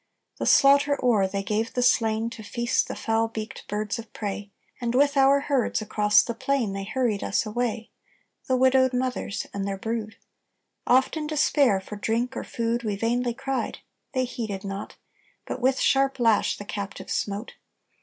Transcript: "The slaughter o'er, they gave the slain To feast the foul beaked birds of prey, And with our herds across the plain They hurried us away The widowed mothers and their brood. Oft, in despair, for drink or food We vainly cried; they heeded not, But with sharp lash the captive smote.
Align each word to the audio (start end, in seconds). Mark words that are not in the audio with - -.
"The 0.39 0.47
slaughter 0.47 0.97
o'er, 1.05 1.27
they 1.27 1.43
gave 1.43 1.73
the 1.73 1.83
slain 1.83 2.31
To 2.31 2.41
feast 2.41 2.87
the 2.87 2.95
foul 2.95 3.27
beaked 3.27 3.67
birds 3.67 3.99
of 3.99 4.11
prey, 4.13 4.49
And 4.81 4.95
with 4.95 5.15
our 5.15 5.41
herds 5.41 5.79
across 5.79 6.23
the 6.23 6.33
plain 6.33 6.73
They 6.73 6.85
hurried 6.85 7.23
us 7.23 7.45
away 7.45 7.91
The 8.47 8.55
widowed 8.57 8.93
mothers 8.95 9.45
and 9.53 9.67
their 9.67 9.77
brood. 9.77 10.15
Oft, 10.87 11.17
in 11.17 11.27
despair, 11.27 11.79
for 11.79 11.97
drink 11.97 12.35
or 12.35 12.43
food 12.43 12.81
We 12.81 12.95
vainly 12.95 13.35
cried; 13.35 13.77
they 14.13 14.23
heeded 14.25 14.63
not, 14.65 14.95
But 15.45 15.61
with 15.61 15.79
sharp 15.79 16.19
lash 16.19 16.57
the 16.57 16.65
captive 16.65 17.11
smote. 17.11 17.53